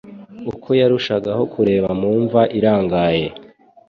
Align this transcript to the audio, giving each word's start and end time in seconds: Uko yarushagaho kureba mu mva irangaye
Uko 0.51 0.69
yarushagaho 0.79 1.43
kureba 1.53 1.89
mu 1.99 2.11
mva 2.23 2.41
irangaye 2.57 3.25